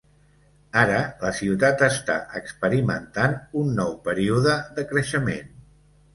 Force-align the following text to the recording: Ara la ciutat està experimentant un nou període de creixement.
Ara 0.83 0.95
la 1.25 1.29
ciutat 1.39 1.83
està 1.87 2.15
experimentant 2.41 3.37
un 3.63 3.71
nou 3.83 3.95
període 4.09 4.59
de 4.81 4.89
creixement. 4.95 5.55